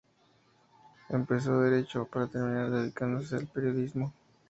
[1.09, 4.11] Empezó Derecho, para terminar dedicándose al periodismo.